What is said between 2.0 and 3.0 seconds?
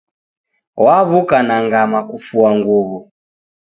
kufua nguw'o.